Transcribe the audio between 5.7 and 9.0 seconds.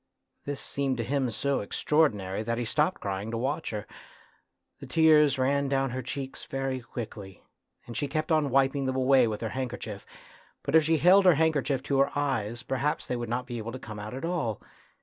her cheeks very quickly, and she kept on wiping them